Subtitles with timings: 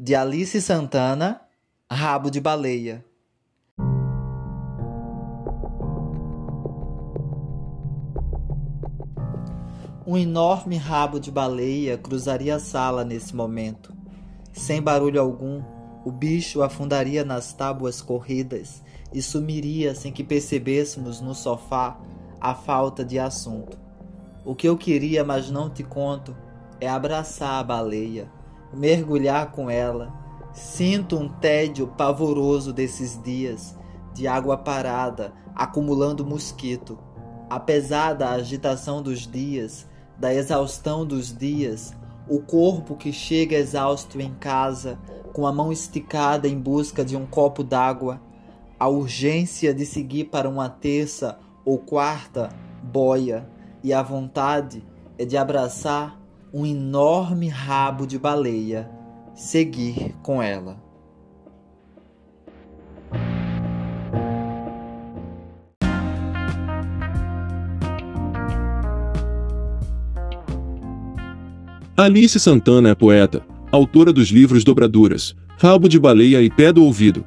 [0.00, 1.40] de Alice Santana,
[1.90, 3.04] Rabo de Baleia.
[10.06, 13.92] Um enorme rabo de baleia cruzaria a sala nesse momento.
[14.52, 15.64] Sem barulho algum,
[16.04, 21.98] o bicho afundaria nas tábuas corridas e sumiria sem que percebêssemos no sofá
[22.40, 23.76] a falta de assunto.
[24.44, 26.36] O que eu queria, mas não te conto,
[26.80, 28.37] é abraçar a baleia,
[28.72, 30.12] mergulhar com ela.
[30.52, 33.76] Sinto um tédio pavoroso desses dias
[34.14, 36.98] de água parada, acumulando mosquito.
[37.48, 39.86] Apesar da agitação dos dias,
[40.18, 41.94] da exaustão dos dias,
[42.28, 44.98] o corpo que chega exausto em casa,
[45.32, 48.20] com a mão esticada em busca de um copo d'água,
[48.78, 52.48] a urgência de seguir para uma terça ou quarta
[52.82, 53.48] boia,
[53.82, 54.84] e a vontade
[55.16, 56.17] é de abraçar
[56.52, 58.90] um enorme rabo de baleia,
[59.34, 60.82] seguir com ela.
[71.96, 77.24] Alice Santana é poeta, autora dos livros Dobraduras, Rabo de Baleia e Pé do Ouvido.